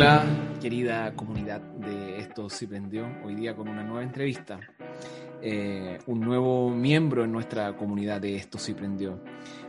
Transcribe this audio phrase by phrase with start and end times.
[0.00, 0.24] Hola,
[0.60, 4.60] querida comunidad de Esto sí prendió, hoy día con una nueva entrevista.
[5.42, 9.18] Eh, un nuevo miembro en nuestra comunidad de Esto sí prendió.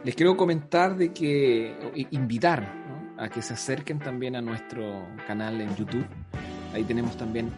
[0.04, 1.76] Les quiero comentar de que,
[2.12, 2.72] invitar
[3.18, 6.06] a que se acerquen también a nuestro canal en YouTube.
[6.76, 7.50] Ahí tenemos también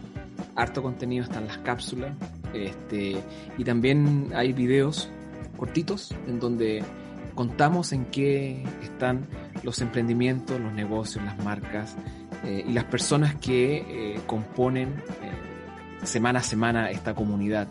[0.56, 2.16] harto contenido, están las cápsulas.
[2.54, 3.22] Este,
[3.58, 5.10] y también hay videos
[5.58, 6.82] cortitos en donde
[7.34, 9.26] contamos en qué están
[9.62, 11.98] los emprendimientos, los negocios, las marcas
[12.44, 17.68] eh, y las personas que eh, componen eh, semana a semana esta comunidad.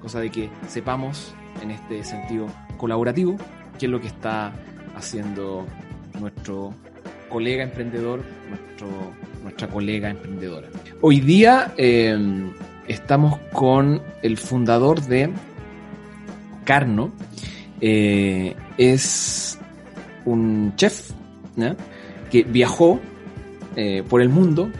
[0.00, 2.46] Cosa de que sepamos en este sentido
[2.78, 3.36] colaborativo
[3.78, 4.52] qué es lo que está
[4.96, 5.66] haciendo
[6.20, 6.74] nuestro
[7.28, 8.88] colega emprendedor, nuestro,
[9.42, 10.68] nuestra colega emprendedora.
[11.00, 11.74] Hoy día
[12.86, 15.30] estamos con el fundador de
[16.64, 17.12] Carno.
[17.80, 19.58] es
[20.24, 21.10] un chef
[22.30, 23.00] que viajó
[23.76, 24.70] eh, por el mundo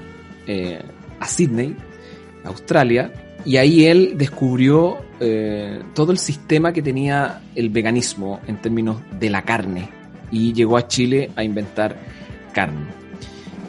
[0.46, 0.80] eh,
[1.20, 1.76] a Sydney,
[2.44, 3.12] Australia,
[3.44, 9.30] y ahí él descubrió eh, todo el sistema que tenía el veganismo en términos de
[9.30, 9.90] la carne
[10.30, 11.96] y llegó a Chile a inventar
[12.52, 12.86] carne.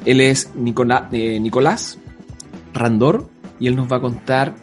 [0.06, 1.98] Él es Nicolás
[2.74, 3.28] Randor
[3.60, 4.54] y él nos va a contar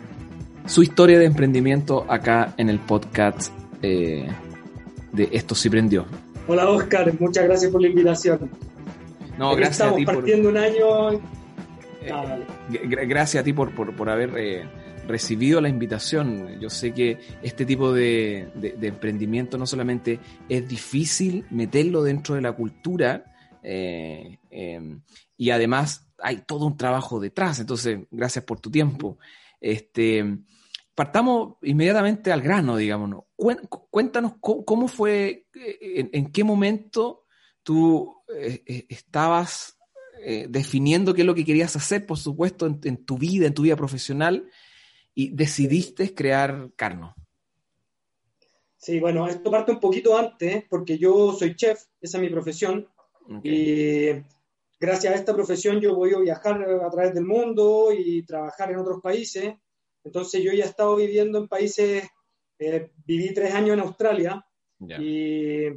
[0.67, 6.07] su historia de emprendimiento acá en el podcast de Esto sí prendió.
[6.47, 8.51] Hola Oscar, muchas gracias por la invitación.
[9.43, 11.11] No, gracias a ti partiendo un año.
[12.01, 12.15] Eh,
[13.09, 14.65] gracias a ti por, por, haber eh,
[15.09, 16.61] recibido la invitación.
[16.61, 18.49] Yo sé que este tipo de,
[18.81, 23.35] emprendimiento no solamente es difícil meterlo dentro de la cultura,
[23.65, 25.03] eh, em,
[25.37, 27.59] y además hay todo un trabajo detrás.
[27.59, 29.19] Entonces, gracias por tu tiempo.
[29.61, 30.39] Este,
[30.95, 33.25] partamos inmediatamente al grano, digamos.
[33.35, 37.23] Cuéntanos cómo, fue, en, qué momento
[37.63, 39.79] tú eh, eh, estabas
[40.49, 43.75] definiendo qué es lo que querías hacer, por supuesto, en, tu vida, en tu vida
[43.75, 44.49] profesional,
[45.17, 47.17] y decidiste crear Carno.
[48.77, 52.89] Sí, bueno, esto parte un poquito antes, porque yo soy chef, esa es mi profesión,
[53.43, 54.11] y
[54.83, 58.79] gracias a esta profesión yo voy a viajar a través del mundo y trabajar en
[58.79, 59.55] otros países.
[60.05, 62.09] Entonces yo ya he estado viviendo en países,
[62.59, 64.45] eh, viví tres años en Australia
[64.81, 65.69] y,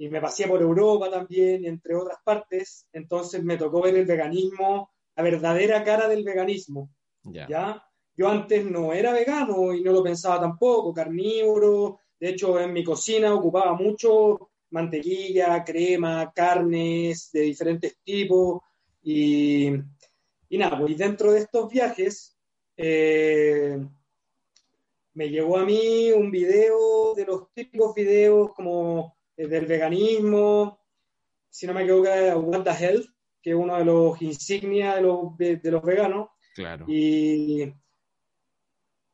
[0.00, 2.86] y, me pasé por Europa también, entre otras partes.
[2.92, 6.90] Entonces me tocó ver el veganismo, la verdadera cara del veganismo.
[7.24, 7.84] ¿ya?
[8.16, 12.00] Yo antes no era vegano y no lo pensaba tampoco, carnívoro.
[12.18, 18.60] De hecho, en mi cocina ocupaba mucho mantequilla, crema, carnes de diferentes tipos.
[19.02, 19.70] Y,
[20.48, 22.36] y nada, pues dentro de estos viajes
[22.76, 23.78] eh,
[25.14, 30.80] me llegó a mí un video de los típicos videos como del veganismo,
[31.48, 33.06] si no me equivoco, de What the Health,
[33.42, 36.28] que es uno de los insignias de los, de, los veganos.
[36.54, 36.84] Claro.
[36.88, 37.72] Y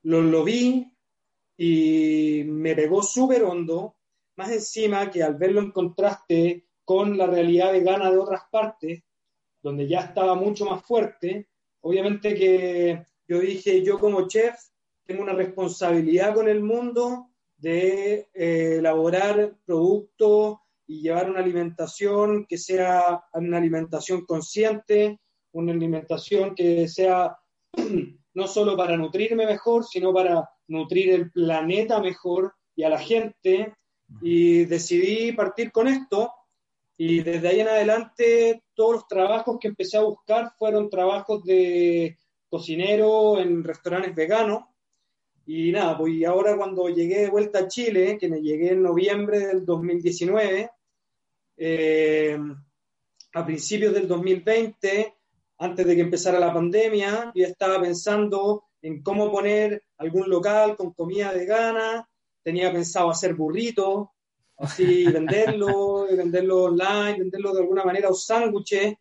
[0.03, 0.93] lo, lo vi
[1.57, 3.97] y me pegó súper hondo,
[4.37, 9.03] más encima que al verlo en contraste con la realidad vegana de otras partes,
[9.63, 11.49] donde ya estaba mucho más fuerte,
[11.81, 14.55] obviamente que yo dije, yo como chef
[15.05, 22.59] tengo una responsabilidad con el mundo de eh, elaborar productos y llevar una alimentación que
[22.59, 25.21] sea una alimentación consciente,
[25.53, 27.37] una alimentación que sea
[28.35, 33.75] no solo para nutrirme mejor, sino para nutrir el planeta mejor y a la gente.
[34.21, 36.31] Y decidí partir con esto
[36.99, 42.17] y desde ahí en adelante todos los trabajos que empecé a buscar fueron trabajos de
[42.49, 44.65] cocinero en restaurantes veganos.
[45.47, 49.47] Y nada, pues ahora cuando llegué de vuelta a Chile, que me llegué en noviembre
[49.47, 50.71] del 2019,
[51.57, 52.39] eh,
[53.35, 55.15] a principios del 2020,
[55.59, 60.93] antes de que empezara la pandemia, yo estaba pensando en cómo poner algún local con
[60.93, 62.09] comida vegana,
[62.43, 64.09] tenía pensado hacer burritos,
[64.57, 68.95] así venderlo, venderlo online, venderlo de alguna manera o sándwiches,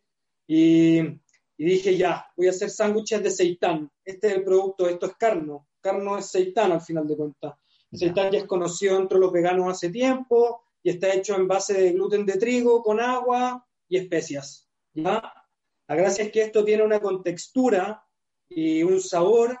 [0.46, 1.02] y
[1.58, 3.90] y dije, ya, voy a hacer sándwiches de seitán.
[4.04, 5.66] Este es el producto, esto es carno.
[5.86, 7.54] Carno es seitán al final de cuentas.
[7.92, 11.74] El seitán ya es conocido entre los veganos hace tiempo y está hecho en base
[11.74, 14.68] de gluten de trigo con agua y especias.
[14.92, 15.22] ¿ya?
[15.88, 18.04] La gracia es que esto tiene una contextura
[18.48, 19.56] y un sabor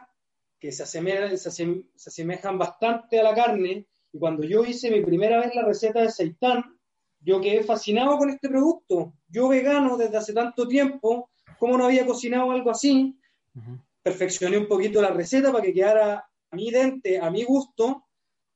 [0.58, 3.86] que se, asemejan, se, asemejan bastante a la carne.
[4.12, 6.76] Y cuando yo hice mi primera vez la receta de seitán,
[7.20, 9.14] yo quedé fascinado con este producto.
[9.28, 13.18] Yo vegano desde hace tanto tiempo como no había cocinado algo así,
[14.06, 18.04] perfeccioné un poquito la receta para que quedara a mi dente, a mi gusto,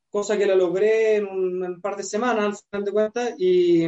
[0.09, 3.85] cosa que la logré en un, par de semanas, al final de cuentas, y,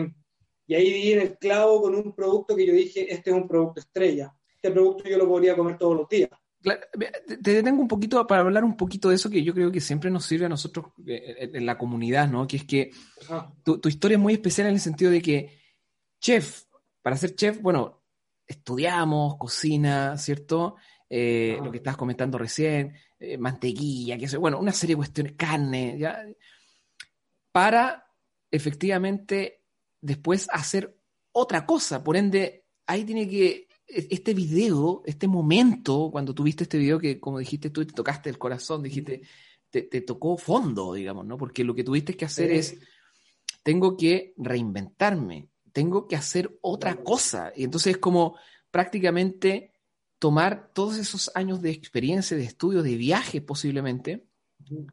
[0.67, 3.47] y ahí di en el clavo con un producto que yo dije, este es un
[3.47, 4.35] producto estrella.
[4.57, 6.31] este producto yo lo podría comer todos los días.
[6.61, 10.11] Te detengo un poquito para hablar un poquito de eso que yo creo que siempre
[10.11, 12.45] nos sirve a nosotros eh, en la comunidad, ¿no?
[12.49, 12.91] Que es que
[13.63, 15.61] tu, tu, historia es muy especial en el sentido de que
[16.21, 16.65] chef,
[17.03, 18.03] para ser chef, bueno,
[18.47, 20.75] estudiamos, cocina, ¿cierto?
[21.15, 25.99] Eh, lo que estabas comentando recién, eh, mantequilla, que bueno, una serie de cuestiones, carne,
[25.99, 26.25] ¿ya?
[27.53, 28.07] Para
[28.51, 29.61] efectivamente
[30.01, 30.97] después hacer
[31.33, 32.03] otra cosa.
[32.03, 37.21] Por ende, ahí tiene que e, este video, este momento, cuando tuviste este video que,
[37.21, 39.21] como dijiste tú, te tocaste el corazón, dijiste,
[39.69, 41.37] te, tocó fondo, digamos, ¿no?
[41.37, 42.79] Porque lo que tuviste que hacer es,
[43.63, 47.53] tengo que reinventarme, tengo que hacer otra cosa.
[47.55, 48.39] Y entonces es como
[48.71, 49.72] prácticamente
[50.23, 54.25] tomar todos esos años de experiencia, de estudio, de viaje posiblemente,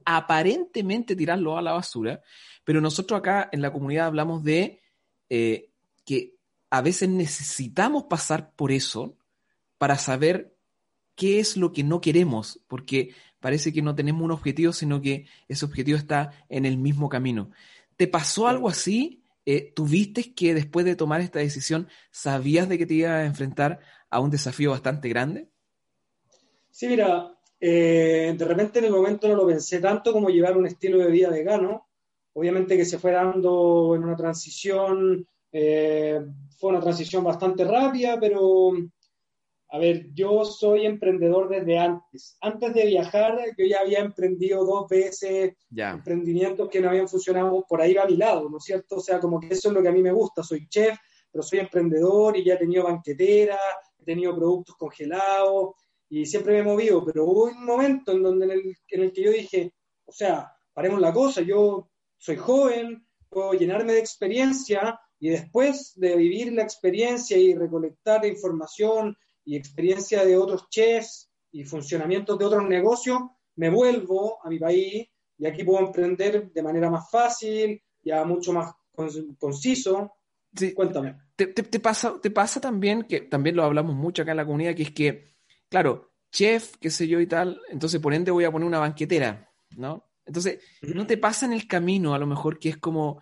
[0.03, 2.23] aparentemente tirarlo a la basura,
[2.63, 4.81] pero nosotros acá en la comunidad hablamos de
[5.29, 5.69] eh,
[6.03, 6.33] que
[6.71, 9.19] a veces necesitamos pasar por eso
[9.77, 10.57] para saber
[11.13, 15.27] qué es lo que no queremos, porque parece que no tenemos un objetivo, sino que
[15.47, 17.51] ese objetivo está en el mismo camino.
[17.97, 19.21] ¿Te pasó algo así?
[19.51, 23.79] Eh, ¿Tuviste que después de tomar esta decisión sabías de que te ibas a enfrentar
[24.11, 25.49] a un desafío bastante grande?
[26.69, 30.67] Sí, mira, eh, de repente en el momento no lo pensé tanto como llevar un
[30.67, 31.87] estilo de vida vegano.
[32.33, 36.21] Obviamente que se fue dando en una transición eh,
[36.59, 38.73] fue una transición bastante rápida, pero
[39.71, 42.37] a ver, yo soy emprendedor desde antes.
[42.41, 47.79] Antes de viajar, yo ya había emprendido dos veces emprendimientos que no habían funcionado por
[47.79, 48.95] ahí a mi lado, ¿no es cierto?
[48.95, 50.41] O sea, como que eso es lo que a mí me gusta.
[50.41, 50.97] Soy chef,
[51.31, 53.59] pero soy emprendedor y ya he tenido banquetera,
[53.99, 55.75] he tenido productos congelados
[56.09, 57.05] y siempre me he movido.
[57.05, 59.71] Pero hubo un momento en, donde en, el, en el que yo dije,
[60.03, 66.15] o sea, paremos la cosa, yo soy joven, puedo llenarme de experiencia y después de
[66.15, 69.15] vivir la experiencia y recolectar información
[69.49, 73.17] y experiencia de otros chefs y funcionamientos de otros negocios,
[73.55, 75.07] me vuelvo a mi país
[75.39, 78.71] y aquí puedo emprender de manera más fácil, ya mucho más
[79.39, 80.13] conciso.
[80.55, 80.71] Sí.
[80.73, 81.17] Cuéntame.
[81.35, 84.75] Te, te, pasa, te pasa también, que también lo hablamos mucho acá en la comunidad,
[84.75, 85.33] que es que,
[85.67, 89.49] claro, chef, qué sé yo y tal, entonces por ende voy a poner una banquetera,
[89.77, 90.11] ¿no?
[90.25, 93.19] Entonces, no te pasa en el camino, a lo mejor que es como,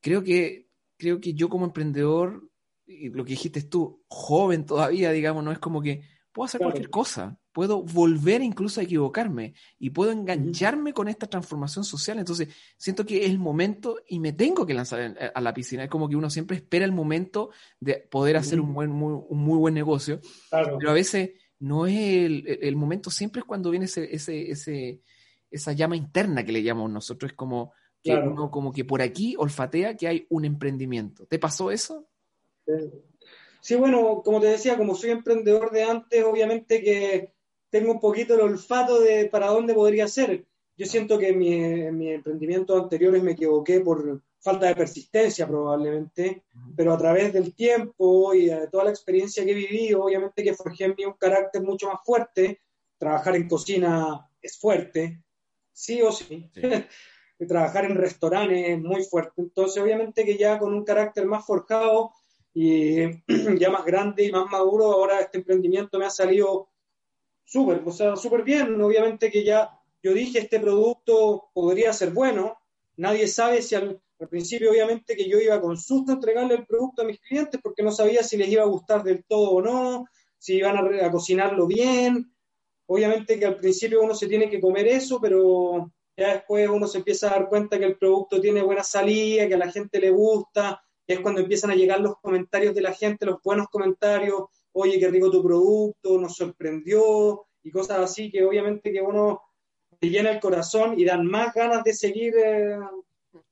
[0.00, 2.48] creo que creo que yo como emprendedor,
[2.86, 6.02] y lo que dijiste tú, joven todavía, digamos, no es como que
[6.32, 11.84] puedo hacer cualquier cosa, puedo volver incluso a equivocarme y puedo engancharme con esta transformación
[11.84, 12.18] social.
[12.18, 15.84] Entonces, siento que es el momento y me tengo que lanzar a la piscina.
[15.84, 17.48] Es como que uno siempre espera el momento
[17.80, 21.96] de poder hacer un, buen, muy, un muy buen negocio, pero a veces no es
[21.96, 25.00] el, momento, siempre es cuando viene ese, ese, ese,
[25.50, 27.72] esa llama interna que le llamamos nosotros, es como
[28.02, 31.26] que uno como que por aquí olfatea que hay un emprendimiento.
[31.26, 32.06] ¿Te pasó eso?
[33.60, 37.32] Sí, bueno, como te decía, como soy emprendedor de antes, obviamente que
[37.70, 40.46] tengo un poquito el olfato de para dónde podría ser.
[40.76, 46.44] Yo siento que en mi, mi emprendimientos anteriores me equivoqué por falta de persistencia probablemente,
[46.76, 50.54] pero a través del tiempo y de toda la experiencia que he vivido, obviamente que
[50.54, 52.60] forjé en mí un carácter mucho más fuerte.
[52.98, 55.22] Trabajar en cocina es fuerte,
[55.72, 56.48] sí o sí.
[56.54, 56.60] sí.
[57.48, 59.42] trabajar en restaurantes muy fuerte.
[59.42, 62.12] Entonces, obviamente que ya con un carácter más forjado
[62.58, 63.02] y
[63.58, 66.70] ya más grande y más maduro, ahora este emprendimiento me ha salido
[67.44, 68.80] súper, o sea, súper bien.
[68.80, 72.58] Obviamente que ya yo dije, este producto podría ser bueno.
[72.96, 77.02] Nadie sabe si al, principio, obviamente, que yo iba con susto a entregarle el producto
[77.02, 80.06] a mis clientes porque no sabía si les iba a gustar del todo o no,
[80.38, 82.32] si iban a, a cocinarlo bien.
[82.86, 86.98] Obviamente que al principio uno se tiene que comer eso, pero ya después uno se
[86.98, 90.08] empieza a dar cuenta que el producto tiene buena salida, que a la gente le
[90.08, 94.98] gusta, es cuando empiezan a llegar los comentarios de la gente, los buenos comentarios, oye,
[94.98, 99.42] qué rico tu producto, nos sorprendió, y cosas así que obviamente que uno
[99.98, 102.78] te llena el corazón y dan más ganas de seguir eh,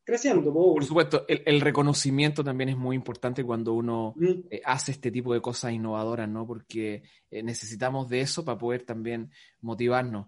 [0.04, 0.52] creciendo.
[0.52, 4.30] Por supuesto, el, reconocimiento también es muy importante cuando uno mm.
[4.50, 6.46] eh, hace este tipo de cosas innovadoras, ¿no?
[6.46, 9.30] Porque eh, necesitamos de eso para poder también
[9.62, 10.26] motivarnos.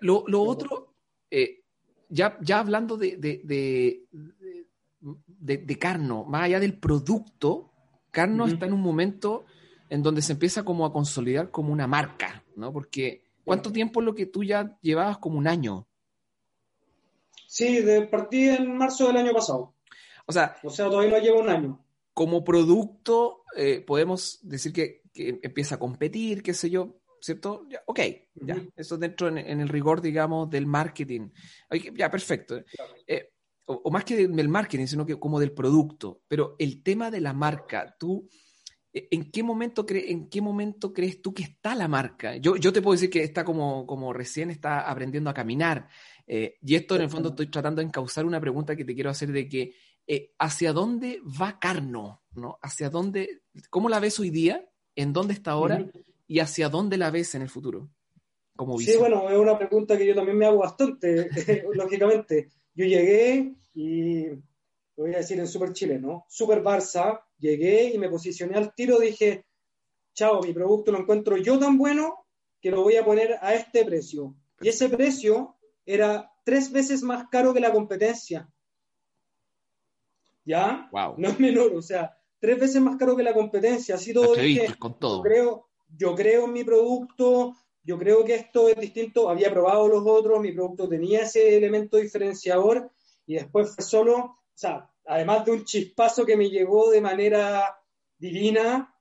[0.00, 0.94] lo, lo otro,
[2.08, 4.04] ya, ya hablando de, de, de,
[5.78, 7.72] Carno, más allá del producto,
[8.10, 9.44] Carno está en un momento
[9.88, 12.72] en donde se empieza como a consolidar como una marca, ¿no?
[12.72, 15.88] Porque ¿cuánto tiempo es lo que tú ya llevabas como un año?
[17.46, 19.74] Sí, de, partí en marzo del año pasado.
[20.26, 21.84] O sea, o sea todavía no lleva un año.
[22.14, 27.02] Como producto, eh, podemos decir que, que, empieza a competir, qué sé yo.
[27.22, 27.66] ¿cierto?
[27.68, 28.00] Ya, ok,
[28.34, 31.30] ya, eso dentro en, el rigor, digamos, del marketing.
[31.94, 32.60] ya, perfecto.
[33.06, 33.31] Eh,
[33.72, 36.22] o, más que del marketing, sino que como del producto.
[36.28, 38.28] Pero el tema de la marca, tú
[38.94, 42.36] ¿En qué, momento ¿En qué momento crees tú que está la marca?
[42.36, 45.88] Yo, yo te puedo decir que está como, como recién está aprendiendo a caminar.
[46.26, 49.08] Eh, y esto en el fondo estoy tratando de encauzar una pregunta que te quiero
[49.08, 49.74] hacer de que
[50.06, 52.22] eh, ¿hacia dónde va Carno?
[52.34, 52.58] ¿no?
[52.60, 54.68] ¿Hacia dónde, cómo la ves hoy día?
[54.94, 55.86] ¿En dónde está ahora?
[56.26, 57.88] ¿Y hacia dónde la ves en el futuro?
[58.64, 61.28] Como sí, bueno, es una pregunta que yo también me hago bastante,
[61.74, 62.48] lógicamente.
[62.74, 66.24] Yo llegué y lo voy a decir en Super Chile, ¿no?
[66.28, 69.44] Super Barça, llegué y me posicioné al tiro, dije,
[70.14, 72.26] chao, mi producto lo encuentro yo tan bueno
[72.60, 74.34] que lo voy a poner a este precio.
[74.60, 78.48] Y ese precio era tres veces más caro que la competencia.
[80.44, 80.88] ¿Ya?
[81.16, 83.96] No es menor, o sea, tres veces más caro que la competencia.
[83.96, 85.18] Así todo, dije, con todo.
[85.18, 89.28] Yo creo, yo creo en mi producto, yo creo que esto es distinto.
[89.28, 92.90] Había probado los otros, mi producto tenía ese elemento diferenciador
[93.26, 97.76] y después fue solo, o sea, además de un chispazo que me llegó de manera
[98.18, 98.94] divina,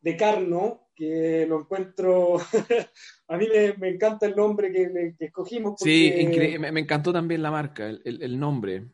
[0.00, 2.38] de Carno, que lo encuentro,
[3.28, 3.48] a mí
[3.78, 5.74] me, encanta el nombre que, escogimos.
[5.78, 6.12] sí,
[6.58, 8.88] me, encantó también la marca, el, nombre.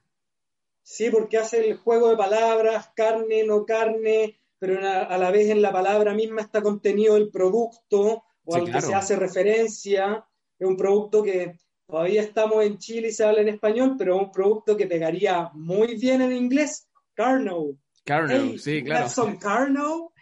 [0.83, 5.61] Sí, porque hace el juego de palabras, carne, no carne, pero a, la vez en
[5.61, 10.25] la palabra misma está contenido el producto o al que se hace referencia.
[10.59, 11.55] Es un producto que
[11.89, 15.49] Todavía estamos en Chile y se habla en español, pero es un producto que pegaría
[15.55, 16.87] muy bien en inglés.
[17.15, 17.79] Carno.
[18.05, 19.09] Carno, sí, claro.
[19.41, 20.13] Carno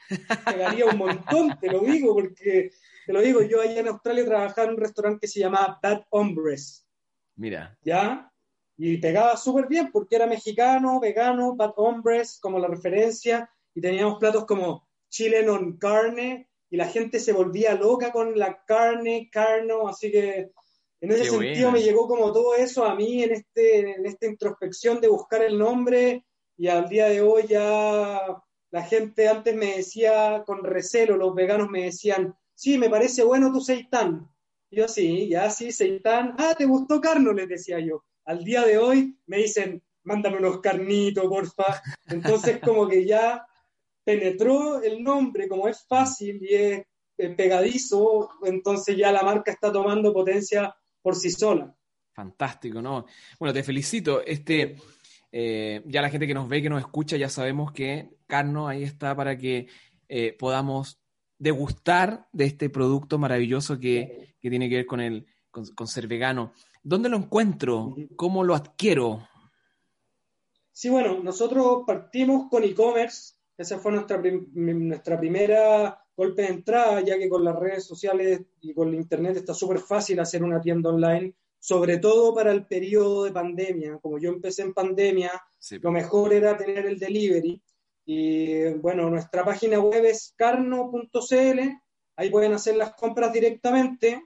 [0.45, 2.71] pegaría un montón, te lo digo, porque
[3.05, 6.05] te lo digo, yo allá en Australia trabajaba en un restaurante que se llamaba Bad
[6.11, 6.87] Hombres.
[7.35, 7.77] Mira.
[7.83, 8.33] ¿Ya?
[8.77, 14.21] Y pegaba súper bien porque era mexicano, vegano, Bad Hombres, como la referencia, y teníamos
[14.21, 19.89] platos como chile non carne, y la gente se volvía loca con la carne, carno,
[19.89, 20.51] así que
[21.01, 25.01] en ese sentido me llegó como todo eso a mí en, este, en esta introspección
[25.01, 26.25] de buscar el nombre
[26.57, 31.69] y al día de hoy ya la gente antes me decía con recelo, los veganos
[31.69, 34.29] me decían, sí, me parece bueno tu seitán.
[34.71, 36.35] yo sí, ya sí, seitán.
[36.39, 37.33] Ah, ¿te gustó carno?
[37.33, 38.05] Les decía yo.
[38.25, 41.83] Al día de hoy me dicen, mándame unos carnitos, porfa.
[42.07, 43.47] Entonces como que ya
[44.07, 46.87] penetró el nombre, como es fácil y es
[47.37, 50.73] pegadizo, entonces ya la marca está tomando potencia
[51.03, 51.77] por sí sola.
[52.13, 53.05] Fantástico, ¿no?
[53.41, 54.25] Bueno, te felicito.
[54.25, 54.77] Este,
[55.33, 58.85] eh, ya la gente que nos ve, que nos escucha, ya sabemos que Carno ahí
[58.85, 59.67] está para que
[60.09, 61.01] eh, podamos
[61.37, 66.53] degustar de este producto maravilloso que, tiene que ver con, el, con, ser vegano.
[66.85, 67.97] ¿Dónde lo encuentro?
[68.15, 69.29] ¿Cómo lo adquiero?
[70.71, 73.36] Sí, bueno, nosotros partimos con e-commerce.
[73.59, 74.21] Esa fue nuestra,
[74.53, 79.37] nuestra primera golpe de entrada, ya que con las redes sociales y con el Internet
[79.37, 83.99] está súper fácil hacer una tienda online, sobre todo para el periodo de pandemia.
[83.99, 85.31] Como yo empecé en pandemia,
[85.81, 87.63] lo mejor era tener el delivery.
[88.05, 91.61] Y bueno, nuestra página web es carno.cl,
[92.17, 94.25] ahí pueden hacer las compras directamente.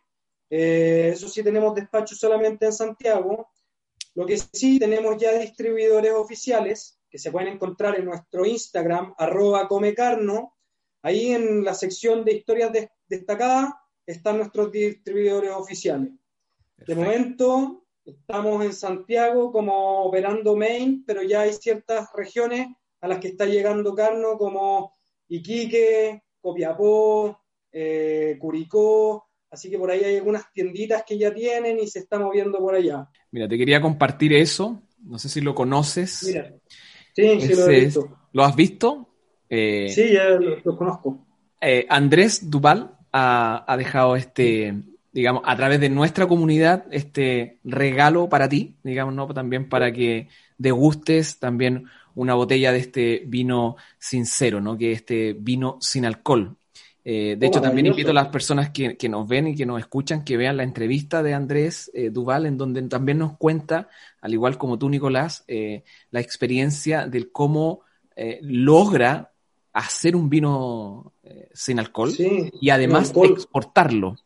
[0.49, 3.49] Eh, eso sí, tenemos despacho solamente en Santiago.
[4.15, 9.67] Lo que sí, tenemos ya distribuidores oficiales que se pueden encontrar en nuestro Instagram, arroba
[9.67, 10.55] comecarno,
[11.03, 12.73] Ahí en la sección de historias
[13.09, 13.73] destacadas
[14.07, 16.11] están nuestros distribuidores oficiales.
[16.87, 22.69] De momento estamos en Santiago como operando main, pero ya hay ciertas regiones
[23.01, 24.95] a las que está llegando Carno como
[25.29, 27.41] Iquique, Copiapó,
[27.73, 32.19] eh, Curicó, así que por ahí hay algunas tienditas que ya tienen y se está
[32.19, 33.09] moviendo por allá.
[33.31, 36.25] Mira, te quería compartir eso, no sé si lo conoces.
[36.27, 36.55] Mira,
[37.21, 38.19] sí, sí lo he visto.
[38.33, 39.09] ¿Lo has visto?
[39.49, 41.27] Eh, sí, ya lo, conozco.
[41.61, 44.75] Eh, Andrés Duval ha, dejado este,
[45.13, 49.27] digamos, a través de nuestra comunidad, este regalo para ti, digamos, ¿no?
[49.35, 54.79] También para que degustes también una botella de este vino sincero, ¿no?
[54.79, 56.57] Que es este vino sin alcohol.
[57.05, 59.81] Eh, de oh, hecho, también invito a las personas que, nos ven y que nos
[59.81, 63.89] escuchan que vean la entrevista de Andrés Duval, en donde también nos cuenta,
[64.21, 65.45] al igual como tú, Nicolás,
[66.11, 67.83] la experiencia del cómo
[68.43, 69.31] logra
[69.73, 74.17] hacer un vino eh, sin alcohol y además exportarlo.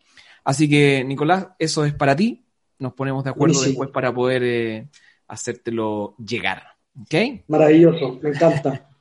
[0.45, 2.45] Así que, Nicolás, eso es para ti.
[2.79, 4.89] Nos ponemos de acuerdo después para poder eh,
[5.29, 6.63] hacértelo llegar.
[7.01, 7.45] ¿Ok?
[7.49, 8.89] Maravilloso, me encanta.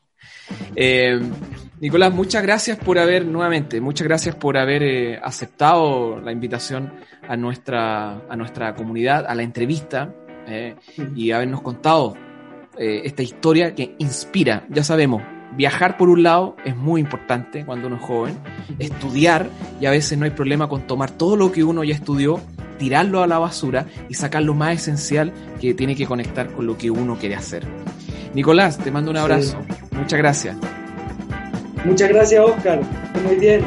[0.76, 1.20] Eh,
[1.84, 6.94] Nicolás, muchas gracias por haber, nuevamente, muchas gracias por haber aceptado la invitación
[7.28, 10.16] a nuestra, a nuestra comunidad, a la entrevista
[11.14, 12.16] y habernos contado
[12.78, 14.66] esta historia que inspira.
[14.70, 15.24] Ya sabemos,
[15.58, 18.38] viajar por un lado es muy importante cuando uno es joven,
[18.80, 19.50] estudiar
[19.82, 22.40] y a veces no hay problema con tomar todo lo que uno ya estudió,
[22.80, 26.78] tirarlo a la basura y sacar lo más esencial que tiene que conectar con lo
[26.78, 27.68] que uno quiere hacer.
[28.34, 29.60] Nicolás, te mando un abrazo.
[29.92, 30.56] Muchas gracias.
[31.84, 32.80] Muchas gracias, Oscar.
[33.26, 33.62] Muy bien.